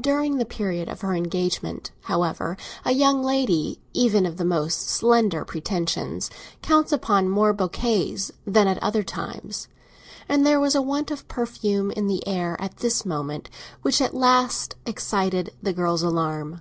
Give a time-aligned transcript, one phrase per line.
[0.00, 5.44] During the period of her engagement, however, a young lady even of the most slender
[5.44, 6.30] pretensions
[6.62, 9.66] counts upon more bouquets than at other times;
[10.28, 13.50] and there was a want of perfume in the air at this moment
[13.82, 16.60] which at last excited the girl's alarm.